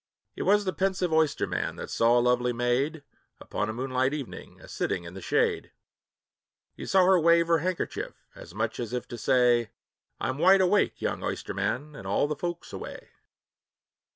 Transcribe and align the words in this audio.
It 0.35 0.41
was 0.41 0.65
the 0.65 0.73
pensive 0.73 1.13
oysterman 1.13 1.75
that 1.75 1.91
saw 1.91 2.17
a 2.17 2.19
lovely 2.21 2.53
maid, 2.53 3.03
Upon 3.39 3.69
a 3.69 3.73
moonlight 3.73 4.15
evening, 4.15 4.59
a 4.59 4.67
sitting 4.67 5.03
in 5.03 5.13
the 5.13 5.21
shade; 5.21 5.73
He 6.73 6.87
saw 6.87 7.05
her 7.05 7.19
wave 7.19 7.45
her 7.49 7.59
handkerchief, 7.59 8.15
as 8.33 8.55
much 8.55 8.79
as 8.79 8.93
if 8.93 9.07
to 9.09 9.17
say, 9.19 9.69
"I 10.19 10.29
'm 10.29 10.39
wide 10.39 10.61
awake, 10.61 11.03
young 11.03 11.23
oysterman, 11.23 11.95
and 11.95 12.07
all 12.07 12.25
the 12.27 12.35
folks 12.35 12.73
away." 12.73 13.09